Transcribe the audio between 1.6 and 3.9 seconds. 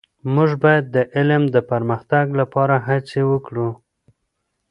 پرمختګ لپاره هڅې وکړو.